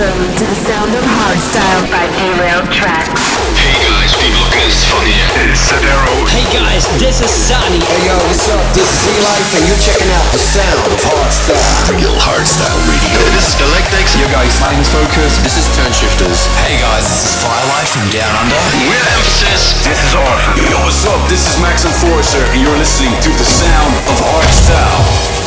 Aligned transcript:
Welcome 0.00 0.32
to 0.32 0.44
the 0.48 0.56
sound 0.64 0.96
of 0.96 1.04
hardstyle 1.04 1.84
by 1.92 2.08
Derailed 2.16 2.72
Traxx. 2.72 3.20
Hey 3.52 3.76
guys, 3.84 4.16
people 4.16 4.48
Chris 4.48 4.80
van 4.88 5.04
hier. 5.04 5.28
It's 5.44 5.60
Sadero. 5.60 6.24
Hey 6.24 6.48
guys, 6.48 6.88
this 6.96 7.20
is 7.20 7.28
Sani. 7.28 7.84
Hey 7.84 8.08
yo, 8.08 8.16
what's 8.24 8.48
up? 8.48 8.64
This 8.72 8.88
is 8.88 9.00
E-Life 9.12 9.50
and 9.60 9.64
you're 9.68 9.82
checking 9.84 10.08
out 10.16 10.24
the 10.32 10.40
sound 10.40 10.88
of 10.88 10.96
hardstyle. 11.04 11.92
Real 11.92 12.16
hardstyle 12.16 12.80
radio. 12.88 13.20
This 13.36 13.44
is 13.52 13.54
Galactics. 13.60 14.16
Yo 14.16 14.24
guys, 14.32 14.56
my 14.64 14.72
name 14.72 14.80
is 14.80 14.88
Focus. 14.88 15.36
This 15.44 15.60
is 15.60 15.68
Toneshifterz. 15.76 16.48
Hey 16.64 16.80
guys, 16.80 17.04
this 17.04 17.20
is 17.20 17.36
Firelight 17.44 17.88
from 17.92 18.08
Down 18.08 18.32
Under. 18.40 18.56
We're 18.88 19.04
Emphasis. 19.20 19.76
This 19.84 20.00
is 20.00 20.16
awesome. 20.16 20.64
Yo, 20.64 20.80
what's 20.80 21.04
up? 21.12 21.20
This 21.28 21.44
is 21.44 21.60
Max 21.60 21.84
Enforcer 21.84 22.40
and 22.56 22.64
you're 22.64 22.80
listening 22.80 23.12
to 23.20 23.28
the 23.36 23.44
sound 23.44 23.92
of 24.08 24.16
hardstyle. 24.16 25.39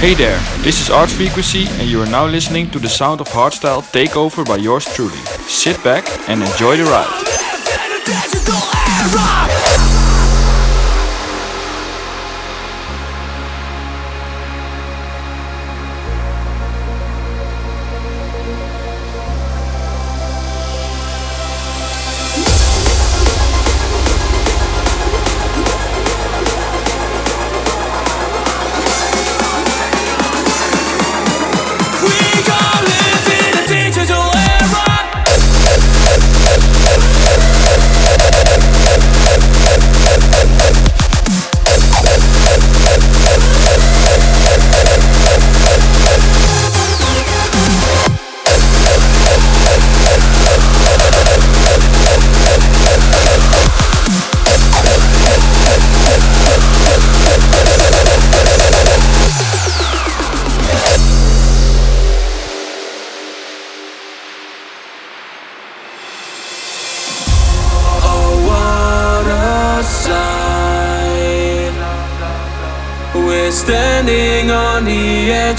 Hey 0.00 0.14
there, 0.14 0.38
this 0.62 0.80
is 0.80 0.90
Art 0.90 1.10
Frequency 1.10 1.66
and 1.80 1.88
you 1.88 2.00
are 2.02 2.06
now 2.06 2.26
listening 2.26 2.70
to 2.70 2.78
the 2.78 2.88
sound 2.88 3.20
of 3.20 3.28
hardstyle 3.28 3.82
takeover 3.92 4.44
by 4.44 4.56
yours 4.56 4.84
truly. 4.94 5.18
Sit 5.48 5.82
back 5.82 6.04
and 6.28 6.42
enjoy 6.42 6.76
the 6.76 6.84
ride. 6.84 7.24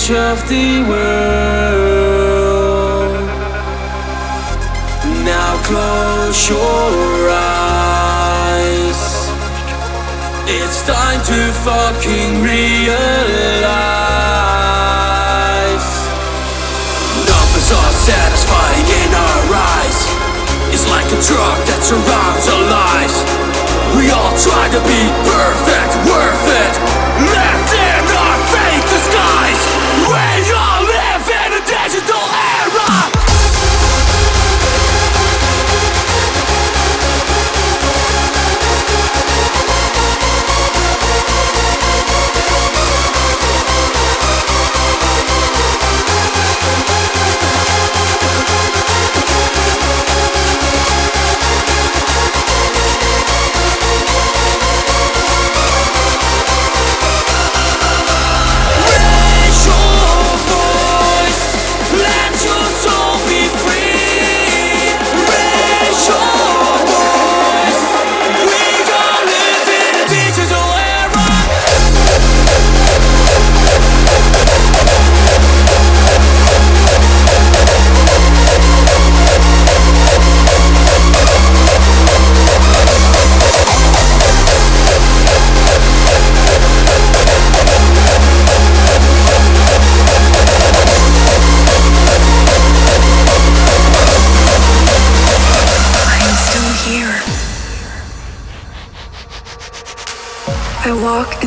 Edge 0.05 0.11
of 0.11 0.37
the 0.49 0.83
world. 0.87 2.05
Now 5.25 5.57
close 5.63 6.49
your 6.49 7.29
eyes. 7.29 9.01
It's 10.47 10.85
time 10.85 11.21
to 11.25 11.51
fucking 11.65 12.43
realize. 12.43 12.97
Numbers 17.25 17.71
are 17.71 17.93
satisfying 18.05 18.87
in 19.01 19.13
our 19.13 19.55
eyes. 19.73 20.07
It's 20.73 20.87
like 20.89 21.07
a 21.07 21.19
drug 21.21 21.65
that 21.65 21.81
surrounds 21.81 22.47
our 22.53 22.65
lives. 22.69 23.25
We 23.97 24.11
all 24.11 24.35
try 24.37 24.69
to 24.69 24.79
be 24.85 25.09
perfect, 25.25 25.95
worth 26.05 26.47
it. 26.47 26.75
We 30.15 30.84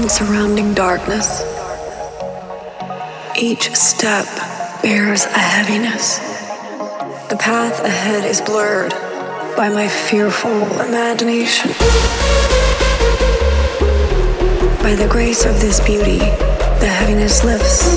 surrounding 0.08 0.74
darkness. 0.74 1.42
Each 3.36 3.74
step 3.74 4.26
bears 4.82 5.24
a 5.24 5.38
heaviness. 5.38 6.19
The 7.28 7.36
path 7.36 7.84
ahead 7.84 8.24
is 8.24 8.41
blurred 8.41 8.92
by 9.56 9.68
my 9.68 9.86
fearful 9.86 10.62
imagination. 10.80 11.70
By 14.82 14.94
the 14.94 15.08
grace 15.10 15.44
of 15.44 15.60
this 15.60 15.80
beauty, 15.80 16.18
the 16.80 16.88
heaviness 16.88 17.44
lifts. 17.44 17.97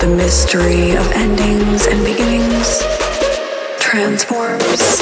The 0.00 0.14
mystery 0.16 0.92
of 0.96 1.10
endings 1.12 1.86
and 1.86 2.04
beginnings 2.04 2.82
transforms. 3.80 4.98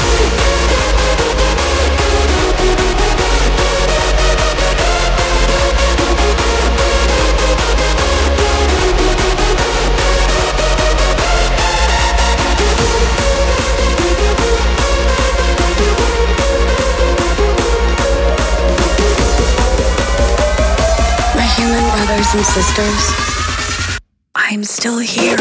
Brothers 22.26 22.34
and 22.34 22.64
sisters, 22.64 24.00
I'm 24.34 24.64
still 24.64 24.98
here. 24.98 25.36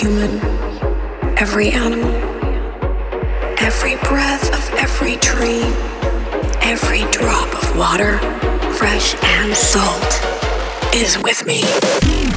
Human, 0.00 0.40
every 1.36 1.68
animal, 1.68 2.14
every 3.58 3.96
breath 3.96 4.48
of 4.54 4.78
every 4.78 5.16
tree, 5.16 5.60
every 6.62 7.02
drop 7.10 7.52
of 7.62 7.76
water, 7.76 8.16
fresh 8.72 9.14
and 9.22 9.54
salt, 9.54 10.24
is 10.94 11.18
with 11.22 11.44
me. 11.44 12.29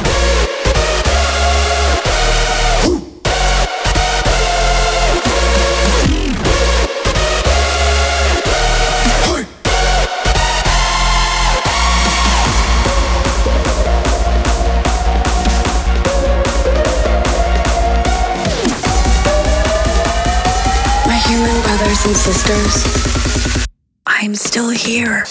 Sisters, 22.24 23.68
I'm 24.08 24.34
still 24.34 24.70
here. 24.70 25.25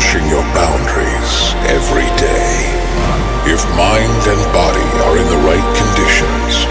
Pushing 0.00 0.26
your 0.30 0.42
boundaries 0.56 1.52
every 1.68 2.08
day. 2.16 2.56
If 3.44 3.60
mind 3.76 4.22
and 4.32 4.40
body 4.50 4.88
are 5.04 5.18
in 5.18 5.28
the 5.28 5.42
right 5.44 5.68
conditions 5.76 6.64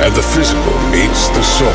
and 0.00 0.14
the 0.16 0.22
physical 0.22 0.72
meets 0.88 1.28
the 1.36 1.42
soul, 1.42 1.68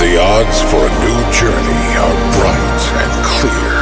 the 0.00 0.16
odds 0.16 0.62
for 0.72 0.80
a 0.80 0.96
new 1.04 1.20
journey 1.30 1.86
are 2.00 2.16
bright 2.40 2.82
and 3.04 3.12
clear. 3.36 3.76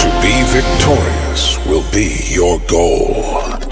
To 0.00 0.08
be 0.24 0.34
victorious 0.48 1.58
will 1.66 1.84
be 1.92 2.16
your 2.32 2.58
goal. 2.60 3.65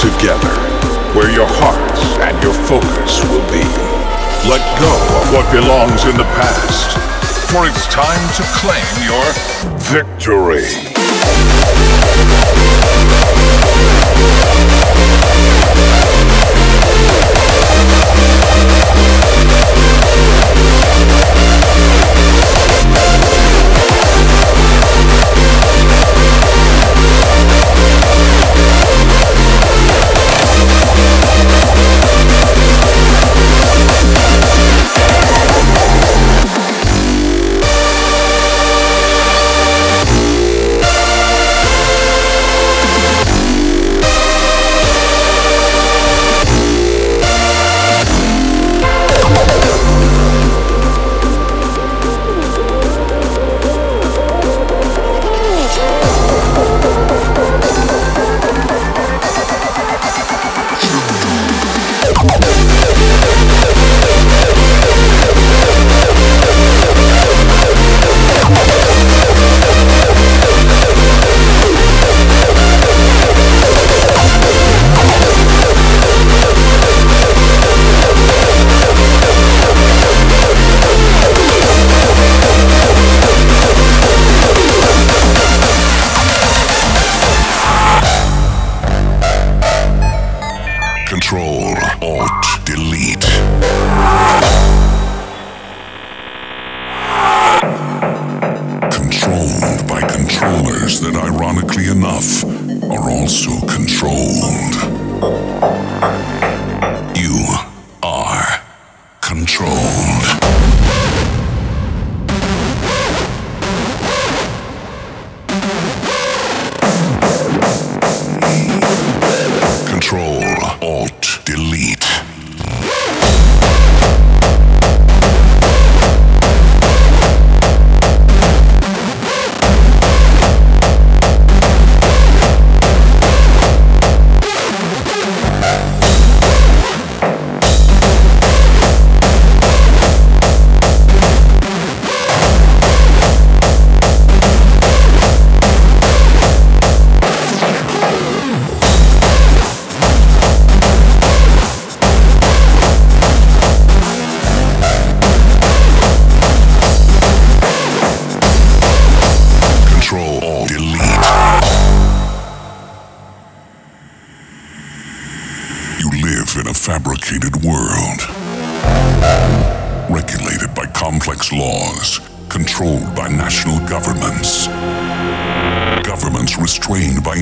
Together, 0.00 0.56
where 1.12 1.30
your 1.30 1.46
hearts 1.46 2.00
and 2.24 2.32
your 2.42 2.54
focus 2.64 3.20
will 3.28 3.44
be. 3.52 3.60
Let 4.48 4.64
go 4.80 4.88
of 5.20 5.28
what 5.30 5.44
belongs 5.52 6.06
in 6.06 6.16
the 6.16 6.24
past, 6.40 6.96
for 7.52 7.68
it's 7.68 7.86
time 7.92 8.24
to 8.36 8.42
claim 8.56 8.88
your 9.04 9.28
victory. 9.92 10.64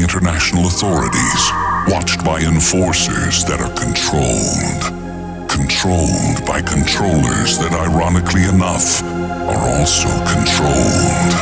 international 0.03 0.67
authorities, 0.67 1.51
watched 1.89 2.25
by 2.25 2.41
enforcers 2.41 3.45
that 3.45 3.61
are 3.61 3.73
controlled. 3.75 4.83
Controlled 5.49 6.47
by 6.47 6.61
controllers 6.63 7.59
that, 7.59 7.73
ironically 7.73 8.45
enough, 8.45 9.03
are 9.03 9.69
also 9.79 10.09
controlled. 10.27 11.35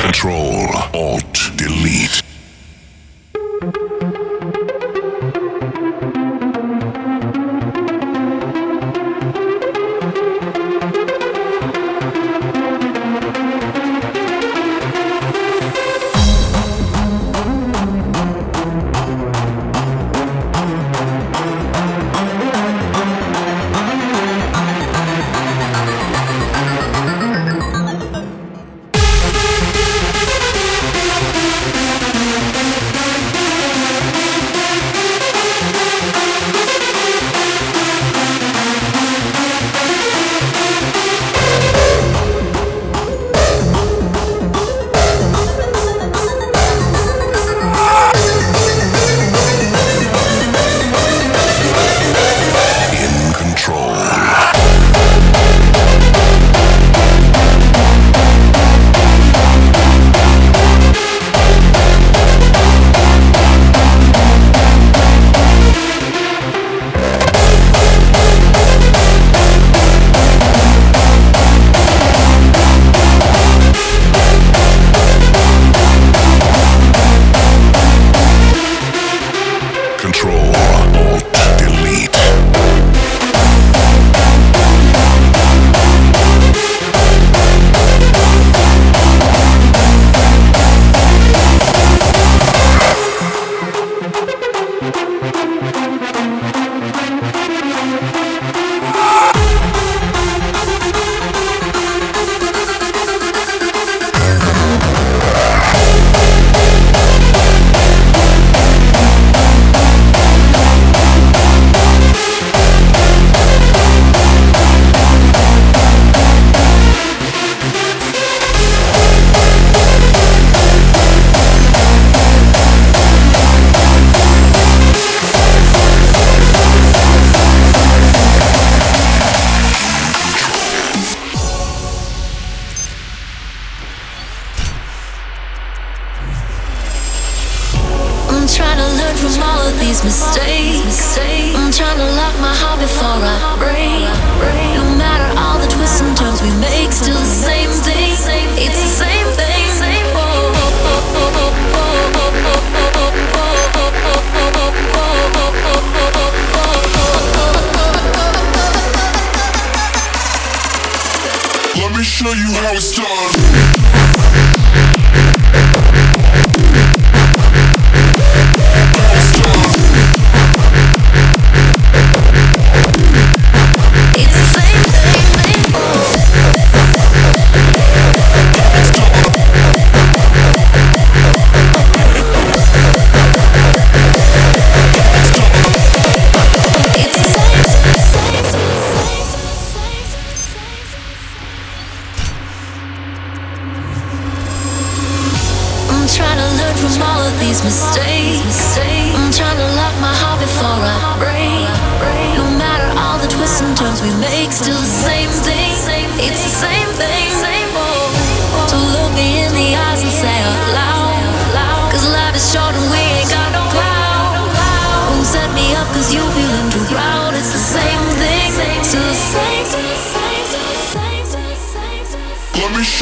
Control, 0.00 0.68
Alt, 0.94 1.50
Delete. 1.56 2.21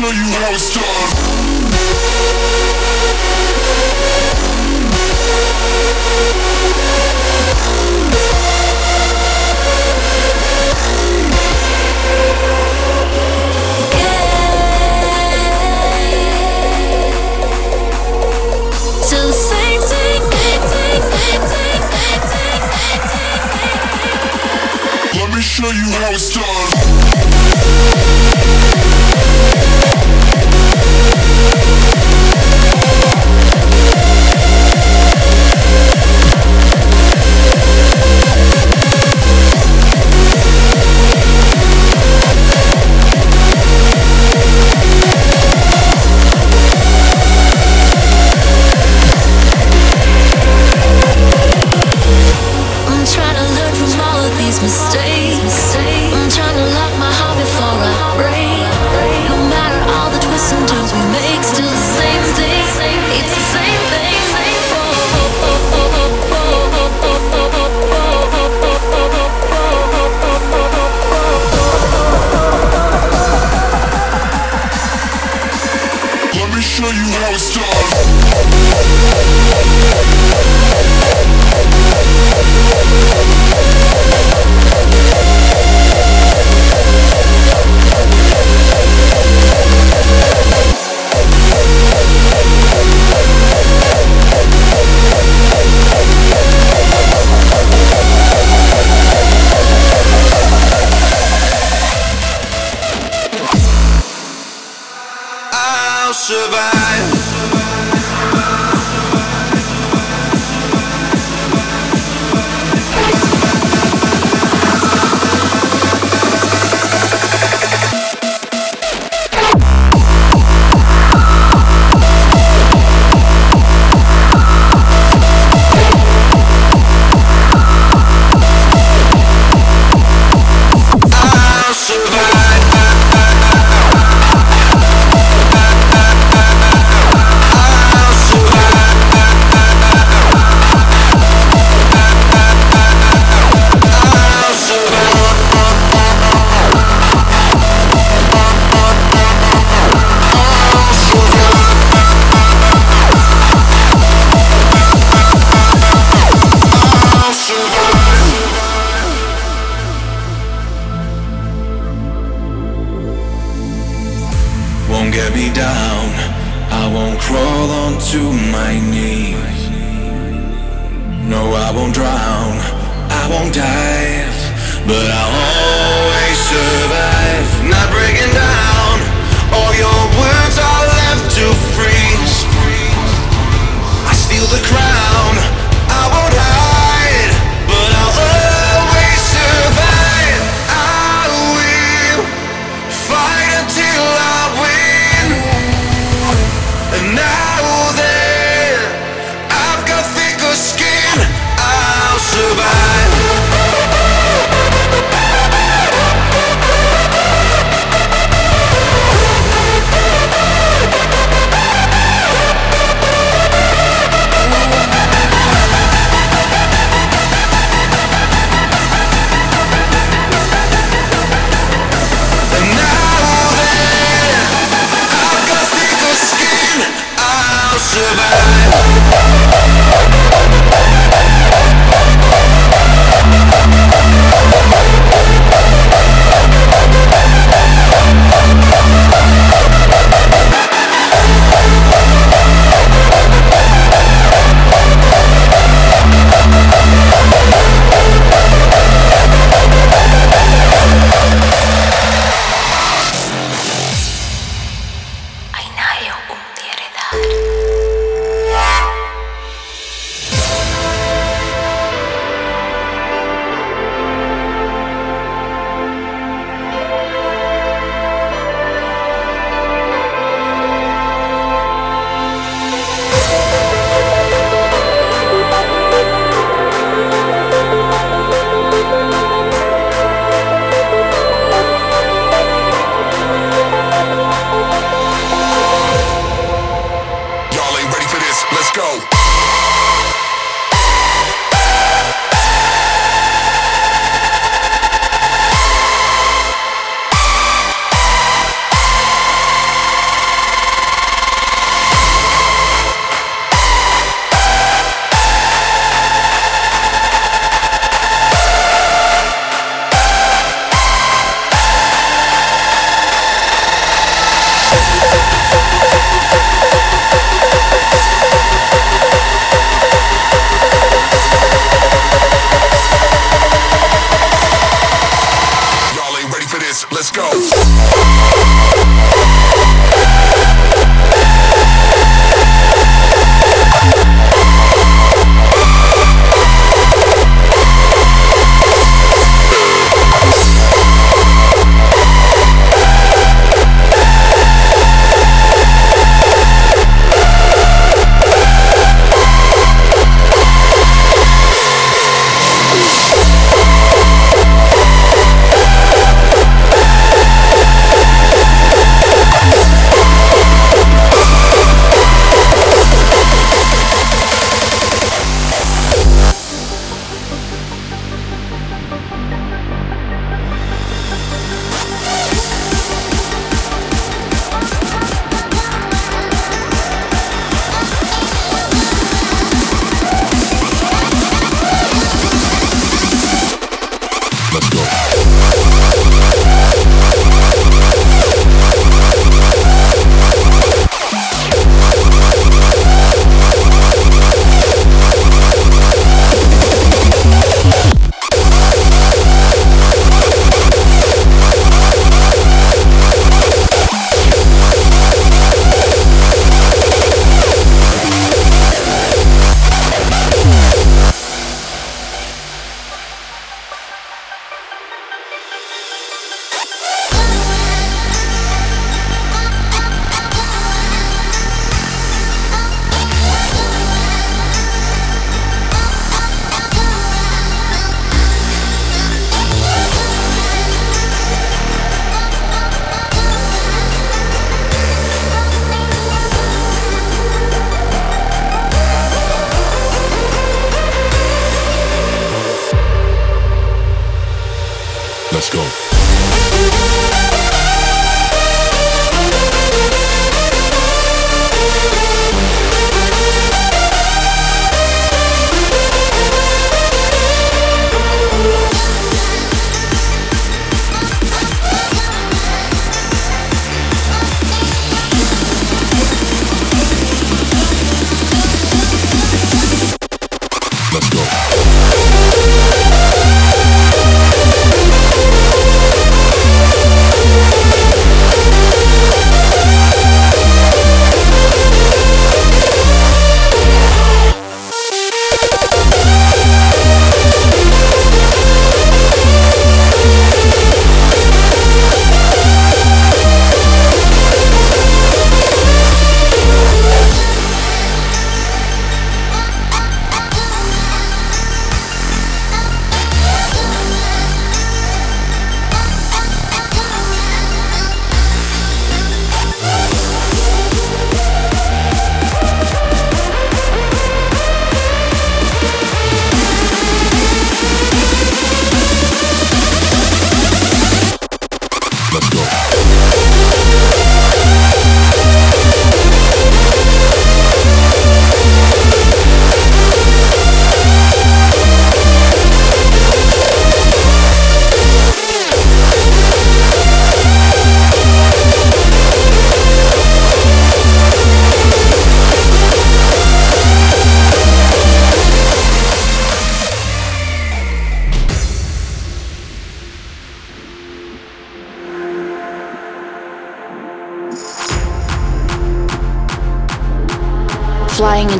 show 0.00 0.11
you 0.12 0.25
how 0.25 0.54
it's 0.54 0.75
done. 0.75 0.80
Let 25.13 25.28
me 25.34 25.43
show 25.43 25.71
you 25.71 25.84
how 25.93 26.13
it's 26.13 26.34
done. 26.34 28.00
Yeah. 29.80 30.10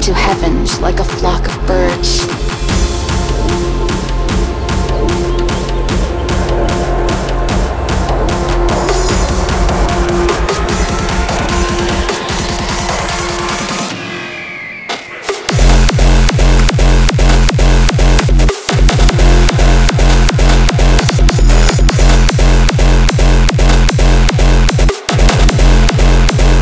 Into 0.01 0.15
heavens 0.15 0.81
like 0.81 0.99
a 0.99 1.05
flock 1.05 1.47
of 1.47 1.67
birds. 1.67 2.21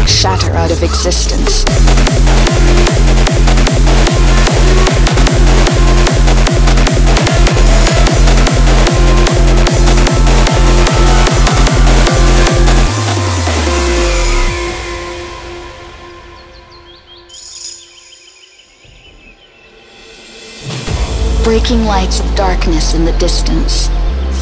shatter 0.08 0.56
out 0.56 0.72
of 0.72 0.82
existence. 0.82 1.47
Breaking 21.58 21.86
lights 21.86 22.20
of 22.20 22.36
darkness 22.36 22.94
in 22.94 23.04
the 23.04 23.18
distance, 23.18 23.90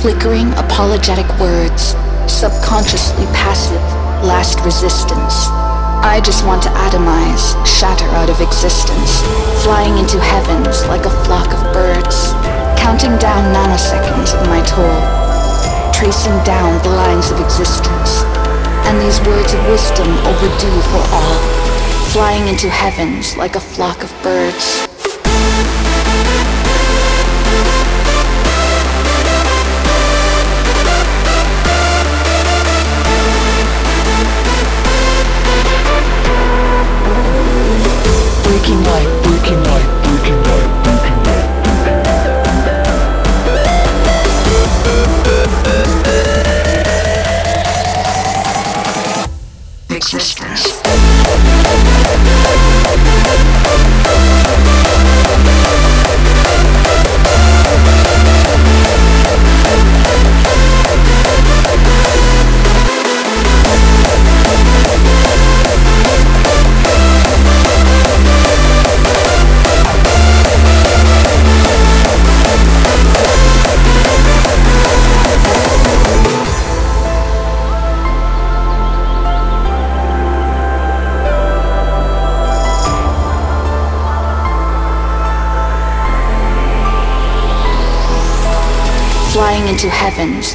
flickering 0.03 0.53
apologetic 0.61 1.25
words, 1.41 1.97
subconsciously 2.29 3.25
passive, 3.33 3.81
last 4.21 4.61
resistance. 4.61 5.49
I 6.05 6.21
just 6.23 6.45
want 6.45 6.63
to 6.65 6.69
atomize, 6.77 7.57
shatter 7.65 8.05
out 8.21 8.29
of 8.29 8.43
existence, 8.45 9.25
flying 9.65 9.97
into 9.97 10.21
heavens 10.21 10.85
like 10.93 11.09
a 11.09 11.17
flock 11.25 11.49
of 11.57 11.73
birds, 11.73 12.37
counting 12.77 13.17
down 13.17 13.49
nanoseconds 13.49 14.37
of 14.37 14.45
my 14.53 14.61
toll, 14.69 15.01
tracing 15.97 16.37
down 16.45 16.77
the 16.85 16.93
lines 17.01 17.31
of 17.33 17.41
existence, 17.41 18.29
and 18.85 19.01
these 19.01 19.25
words 19.25 19.57
of 19.57 19.65
wisdom 19.73 20.13
overdue 20.29 20.81
for 20.93 21.01
all, 21.17 21.39
flying 22.13 22.47
into 22.47 22.69
heavens 22.69 23.39
like 23.39 23.57
a 23.57 23.61
flock 23.73 24.05
of 24.05 24.13
birds. 24.23 24.86
Breaking 38.67 38.85
light, 38.85 39.16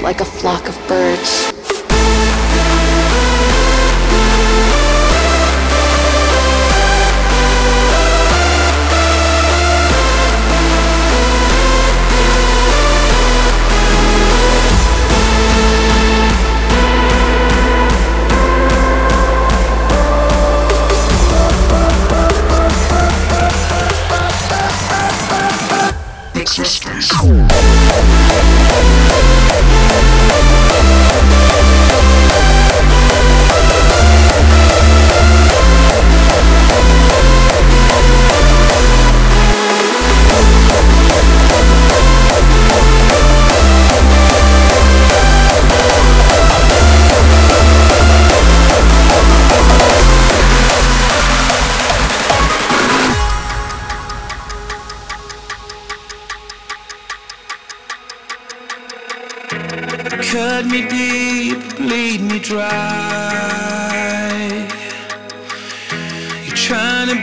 like 0.01 0.21
a 0.21 0.25
flock 0.25 0.67
of 0.67 0.75
birds. 0.87 1.10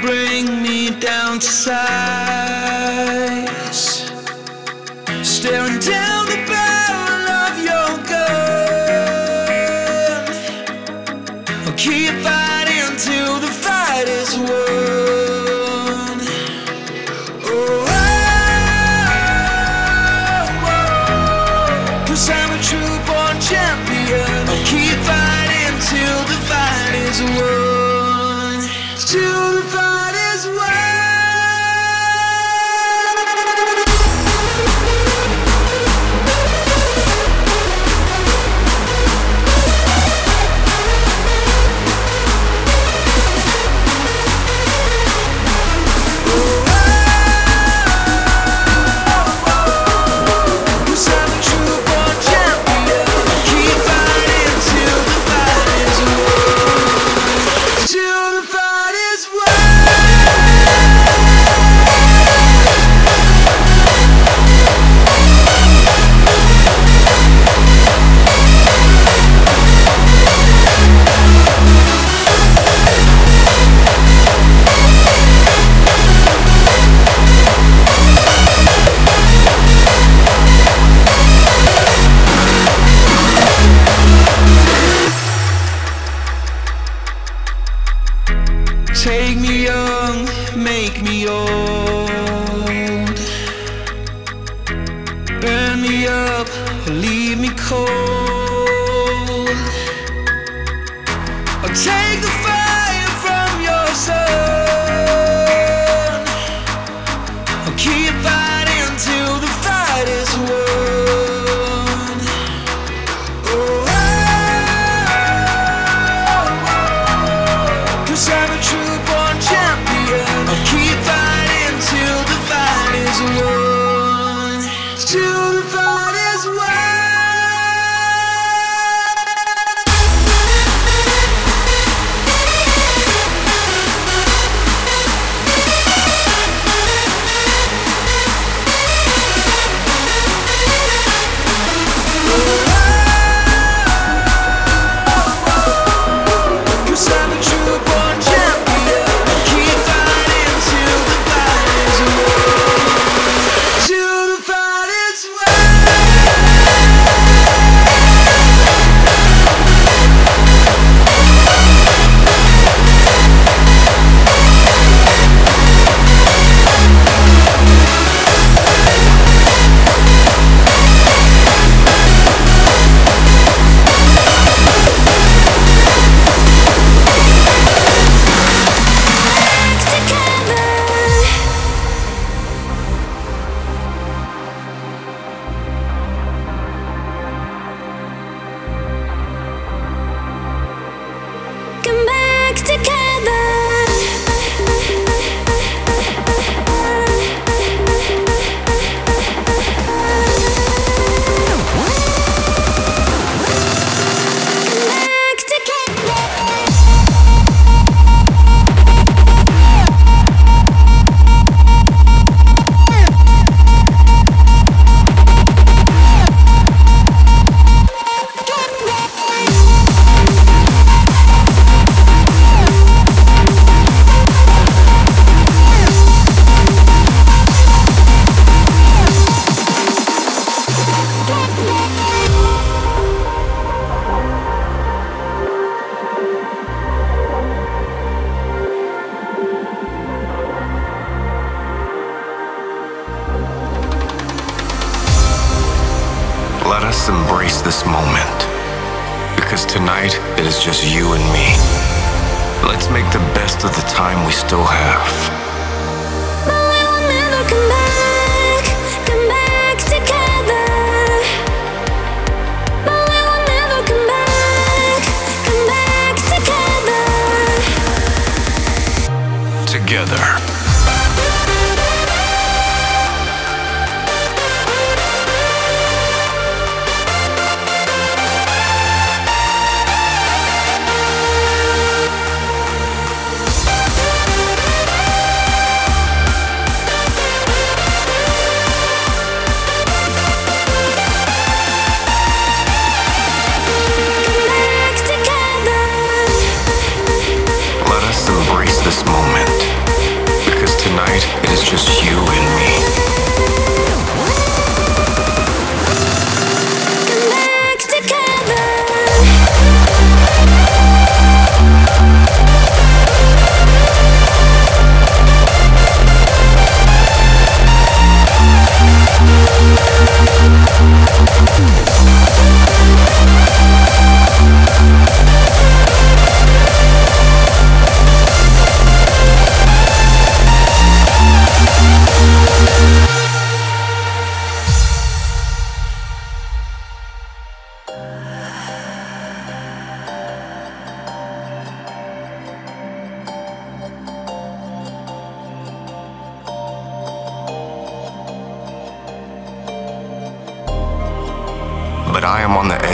Bring 0.00 0.62
me 0.62 0.90
down 1.00 1.38
to 1.38 1.46
size. 1.46 1.78
Staring 5.22 5.78
down 5.80 6.17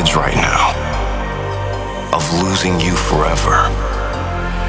heads 0.04 0.16
right 0.16 0.34
now, 0.36 0.72
of 2.14 2.42
losing 2.42 2.80
you 2.80 2.94
forever. 2.94 3.68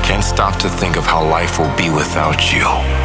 Can't 0.04 0.24
stop 0.24 0.58
to 0.60 0.70
think 0.70 0.98
of 0.98 1.06
how 1.06 1.24
life 1.28 1.60
will 1.60 1.76
be 1.76 1.90
without 1.90 2.54
you. 2.54 3.05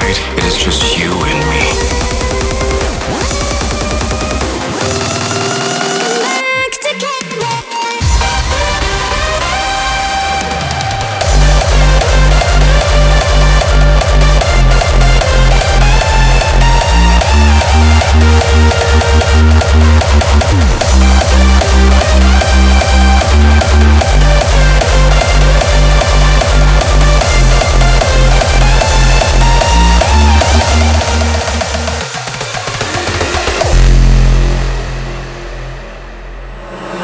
it 0.00 0.44
is 0.44 0.56
just 0.56 0.98
you 0.98 1.10
and 1.10 1.50
me. 1.50 2.01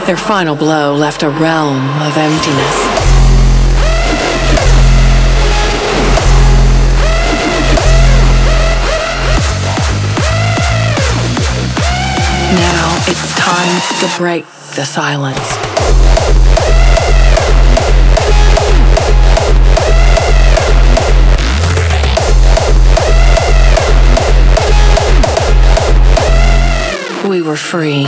Their 0.09 0.17
final 0.17 0.57
blow 0.57 0.95
left 0.95 1.23
a 1.23 1.29
realm 1.29 1.77
of 2.01 2.17
emptiness. 2.17 2.77
Now 12.57 12.97
it's 13.07 13.35
time 13.35 13.83
to 14.01 14.17
break 14.17 14.47
the 14.77 14.87
silence. 14.87 15.37
We 27.29 27.43
were 27.43 27.57
free. 27.57 28.07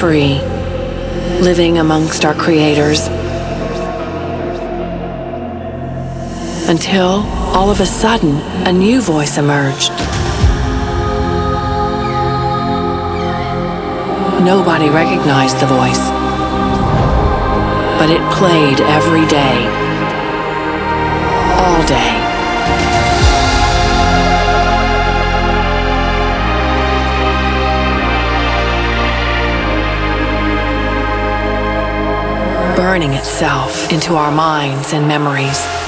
Free, 0.00 0.40
living 1.42 1.76
amongst 1.76 2.24
our 2.24 2.32
creators. 2.32 3.06
Until, 6.70 7.22
all 7.54 7.70
of 7.70 7.80
a 7.80 7.84
sudden, 7.84 8.36
a 8.66 8.72
new 8.72 9.02
voice 9.02 9.36
emerged. 9.36 9.90
Nobody 14.42 14.88
recognized 14.88 15.60
the 15.60 15.66
voice, 15.66 16.08
but 18.00 18.08
it 18.08 18.22
played 18.32 18.80
every 18.80 19.26
day, 19.26 19.66
all 21.60 21.86
day. 21.86 22.19
Burning 32.80 33.12
itself 33.12 33.92
into 33.92 34.14
our 34.14 34.32
minds 34.32 34.94
and 34.94 35.06
memories. 35.06 35.79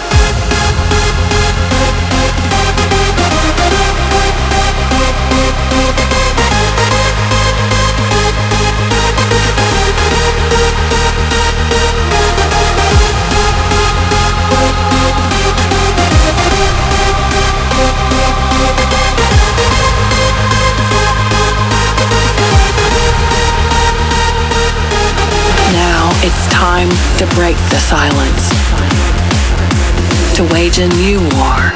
It's 26.25 26.47
time 26.53 26.89
to 27.19 27.27
break 27.35 27.57
the 27.71 27.81
silence, 27.81 28.49
to 30.37 30.45
wage 30.55 30.79
a 30.79 30.87
new 30.95 31.19
war, 31.35 31.75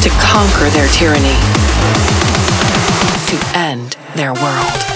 to 0.00 0.08
conquer 0.22 0.70
their 0.70 0.86
tyranny, 0.90 1.34
to 3.26 3.58
end 3.58 3.96
their 4.14 4.32
world. 4.34 4.95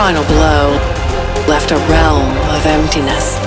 Final 0.00 0.24
blow 0.24 0.70
left 1.46 1.72
a 1.72 1.76
realm 1.90 2.26
of 2.56 2.64
emptiness. 2.64 3.39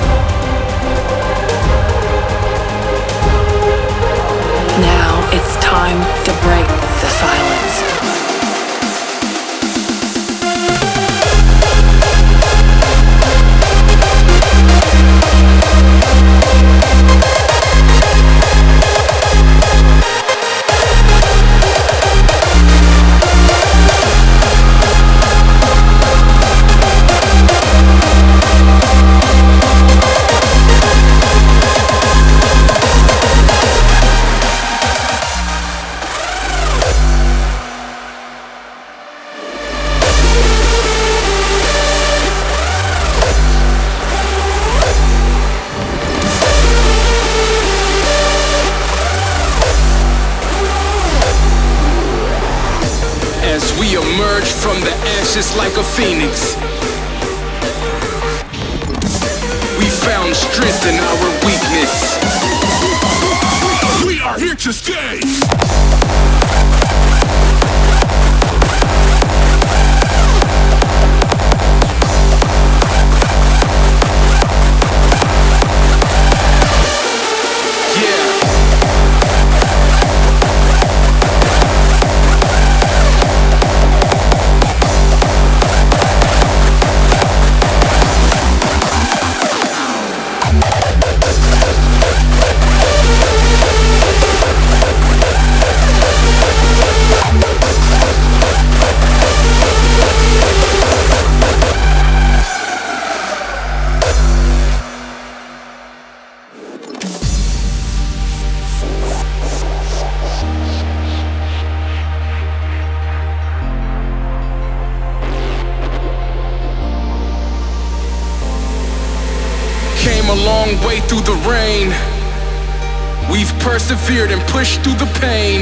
through 124.63 124.95
the 124.95 125.11
pain. 125.19 125.61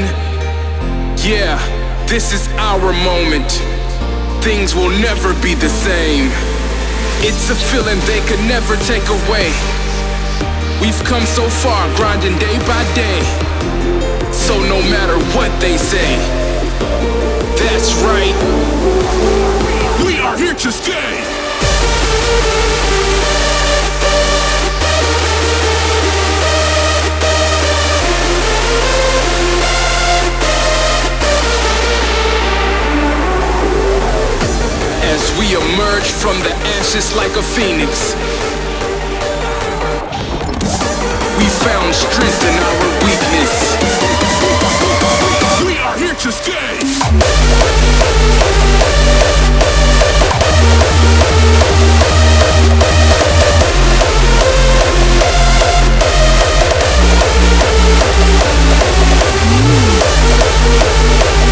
Yeah, 1.26 1.58
this 2.06 2.32
is 2.32 2.46
our 2.56 2.92
moment. 3.02 3.50
Things 4.44 4.76
will 4.76 4.90
never 4.90 5.34
be 5.42 5.54
the 5.54 5.68
same. 5.68 6.30
It's 7.18 7.50
a 7.50 7.56
feeling 7.56 7.98
they 8.06 8.20
could 8.30 8.38
never 8.46 8.76
take 8.86 9.02
away. 9.08 9.50
We've 10.80 11.02
come 11.02 11.26
so 11.26 11.48
far, 11.48 11.90
grinding 11.96 12.38
day 12.38 12.58
by 12.60 12.82
day. 12.94 13.18
So 14.30 14.54
no 14.70 14.78
matter 14.86 15.18
what 15.34 15.50
they 15.60 15.76
say, 15.76 16.16
that's 17.58 17.94
right. 18.06 18.36
We 20.06 20.20
are 20.20 20.38
here 20.38 20.54
to 20.54 20.70
stay. 20.70 21.10
as 35.12 35.28
we 35.38 35.54
emerge 35.54 36.08
from 36.10 36.38
the 36.40 36.54
ashes 36.80 37.14
like 37.14 37.36
a 37.36 37.42
phoenix. 37.42 38.14
We 41.36 41.46
found 41.60 41.94
strength 41.94 42.42
in 42.50 42.56
our 42.68 42.84
weakness. 43.04 43.54
We 45.66 45.76
are 45.84 45.96
here 45.98 46.14
to 46.14 46.32
stay. 46.32 46.80
We'll. 59.64 61.51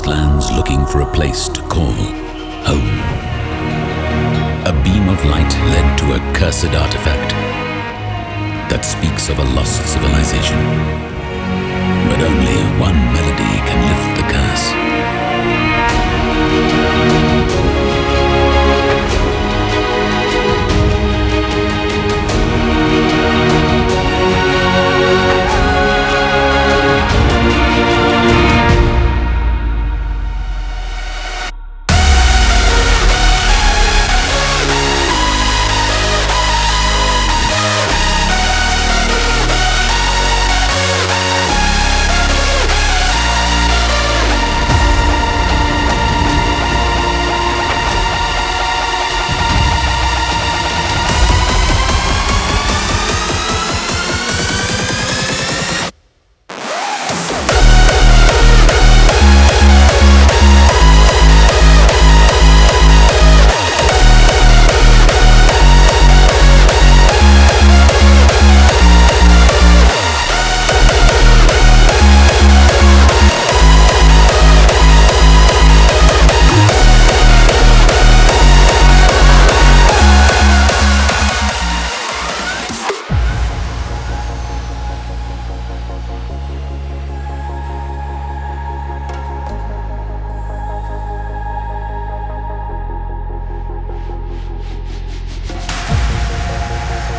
Wastelands 0.00 0.50
looking 0.52 0.86
for 0.86 1.02
a 1.02 1.12
place 1.12 1.46
to 1.46 1.60
call 1.62 1.92
home. 2.64 2.88
A 4.64 4.72
beam 4.82 5.08
of 5.10 5.22
light 5.26 5.52
led 5.72 5.98
to 5.98 6.14
a 6.14 6.32
cursed 6.34 6.72
artifact 6.72 7.32
that 8.70 8.82
speaks 8.82 9.28
of 9.28 9.38
a 9.38 9.44
lost 9.54 9.84
civilization. 9.86 10.56
But 12.08 12.20
only 12.22 12.60
one 12.80 12.96
melody 13.12 13.60
can 13.68 13.80
lift 13.90 14.16
the 14.16 14.24
curse. 17.20 17.29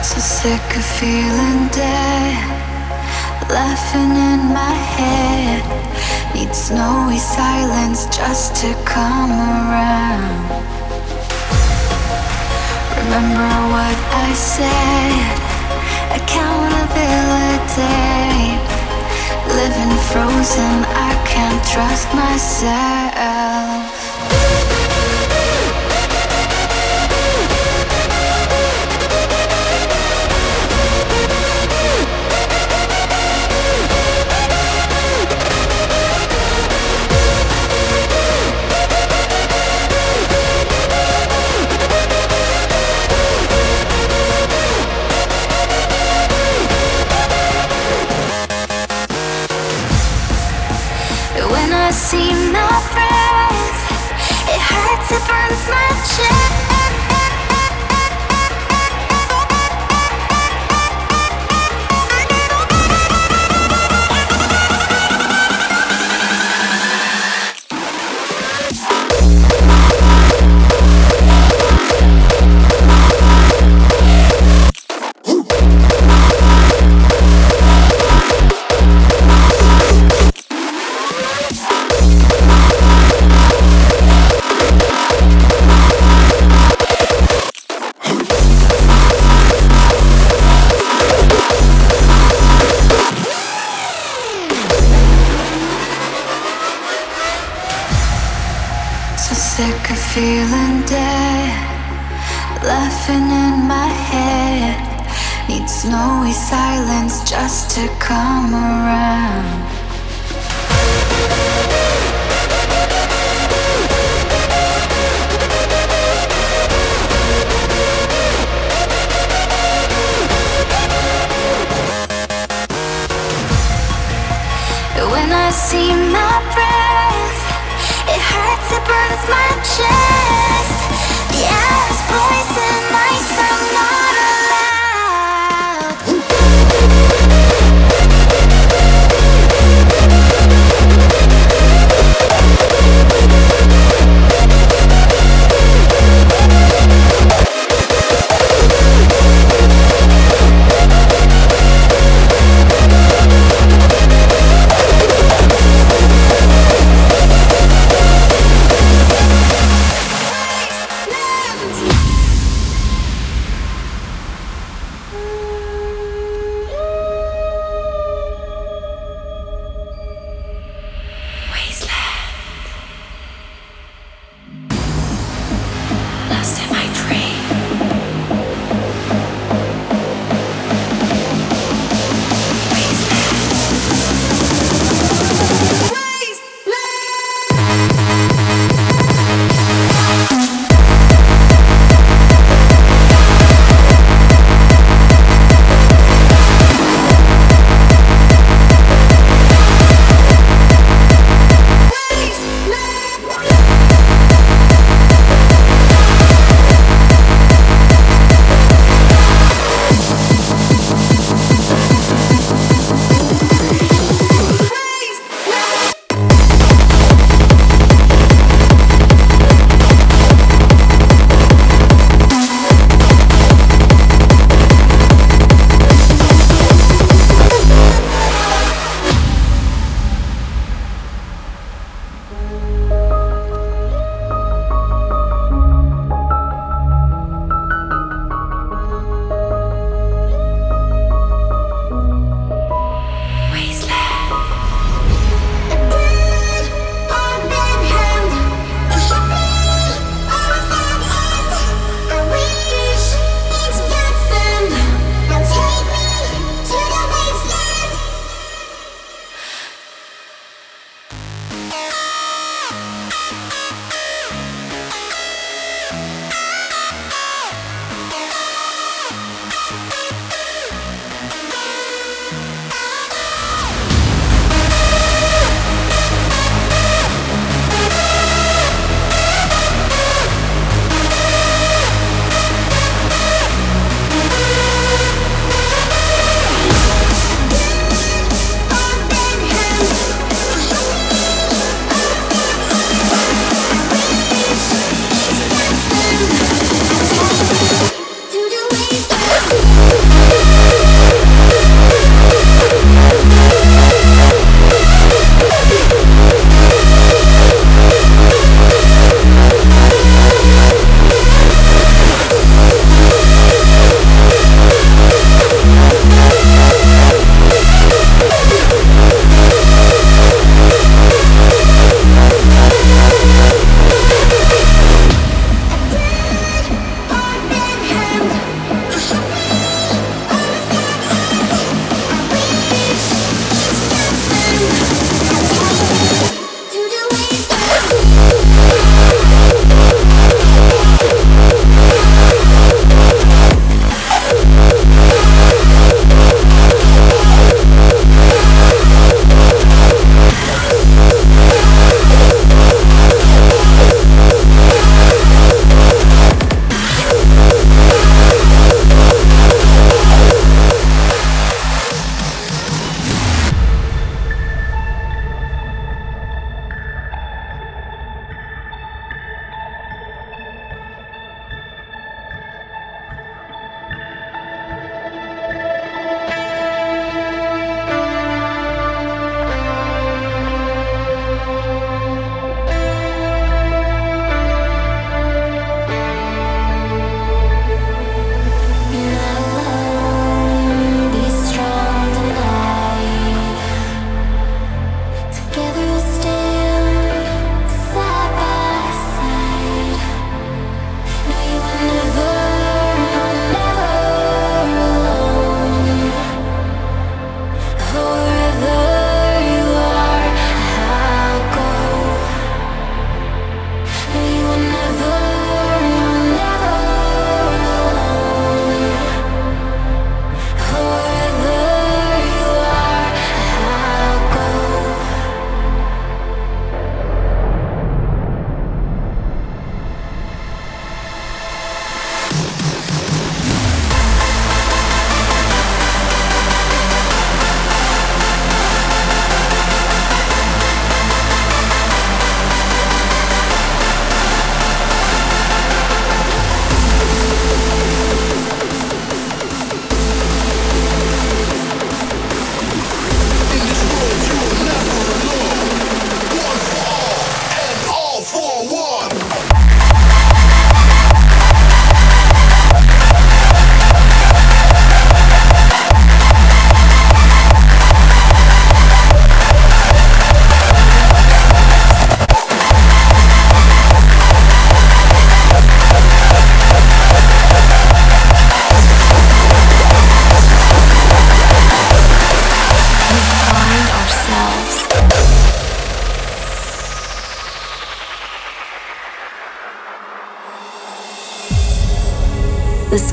So 0.03 0.17
sick 0.19 0.75
of 0.75 0.83
feeling 0.83 1.67
dead, 1.67 2.33
laughing 3.49 4.17
in 4.17 4.51
my 4.51 4.73
head. 4.97 5.61
Need 6.33 6.55
snowy 6.55 7.19
silence 7.19 8.07
just 8.07 8.55
to 8.61 8.73
come 8.83 9.29
around. 9.29 10.49
Remember 12.97 13.51
what 13.75 13.97
I 14.25 14.33
said, 14.33 15.37
accountability. 16.17 18.01
Living 19.53 19.95
frozen, 20.09 20.83
I 20.97 21.13
can't 21.29 21.63
trust 21.69 22.07
myself. 22.15 24.00
See 52.11 52.33
my 52.51 52.67
breath, 52.91 53.79
it 54.49 54.59
hurts, 54.59 55.11
it 55.13 55.23
burns 55.29 55.63
my 55.69 55.87
chest. 56.11 56.70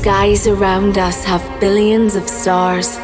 Skies 0.09 0.47
around 0.47 0.97
us 0.97 1.23
have 1.23 1.43
billions 1.59 2.15
of 2.15 2.27
stars, 2.27 2.97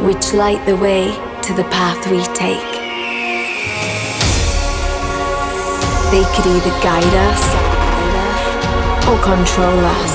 which 0.00 0.32
light 0.32 0.64
the 0.64 0.74
way 0.74 1.04
to 1.42 1.52
the 1.52 1.64
path 1.64 2.00
we 2.10 2.22
take. 2.32 2.72
They 6.10 6.24
could 6.32 6.46
either 6.56 6.74
guide 6.80 7.14
us 7.28 7.42
or 9.10 9.18
control 9.30 9.80
us. 10.00 10.14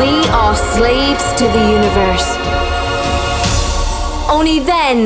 We 0.00 0.28
are 0.30 0.56
slaves 0.56 1.26
to 1.38 1.44
the 1.44 1.64
universe. 1.78 2.28
Only 4.28 4.58
then 4.58 4.98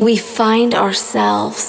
we 0.00 0.16
find 0.16 0.74
ourselves. 0.74 1.67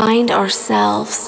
Find 0.00 0.30
ourselves. 0.30 1.26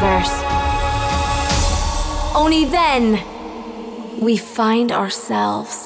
Universe. 0.00 0.42
Only 2.34 2.64
then 2.64 3.22
we 4.20 4.36
find 4.36 4.92
ourselves. 4.92 5.79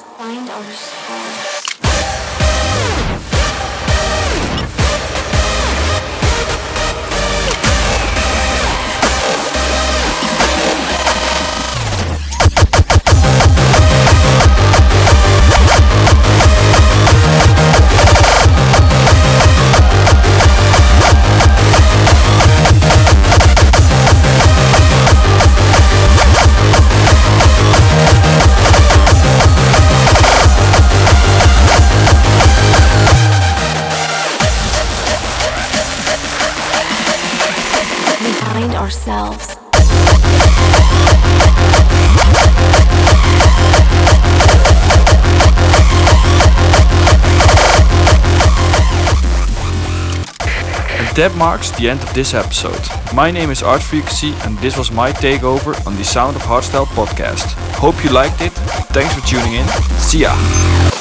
That 51.25 51.35
marks 51.37 51.71
the 51.71 51.89
end 51.89 52.03
of 52.03 52.13
this 52.13 52.35
episode. 52.35 52.83
My 53.15 53.31
name 53.31 53.49
is 53.49 53.63
Art 53.63 53.81
Frequency 53.81 54.33
and 54.43 54.55
this 54.59 54.77
was 54.77 54.91
my 54.91 55.11
takeover 55.11 55.73
on 55.87 55.95
the 55.95 56.03
Sound 56.03 56.35
of 56.35 56.43
Hardstyle 56.43 56.85
podcast. 56.85 57.53
Hope 57.79 58.03
you 58.03 58.11
liked 58.11 58.41
it. 58.41 58.53
Thanks 58.93 59.15
for 59.15 59.25
tuning 59.25 59.53
in. 59.53 59.67
See 59.97 60.19
ya. 60.19 60.94